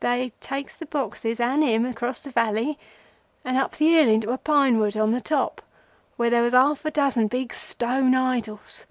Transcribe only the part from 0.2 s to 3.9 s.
takes the boxes and him across the valley and up the